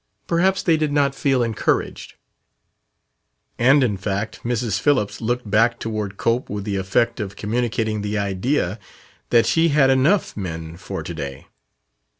[0.25, 2.15] Perhaps they did not feel "encouraged."
[3.59, 4.79] And in fact Mrs.
[4.79, 8.79] Phillips looked back toward Cope with the effect of communicating the idea
[9.29, 11.45] that she had enough men for to day.